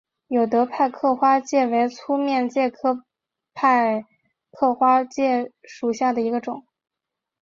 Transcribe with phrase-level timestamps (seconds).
[0.29, 3.05] 有德派克花介为粗面介科
[3.53, 4.03] 派
[4.49, 6.65] 克花介属下的一个种。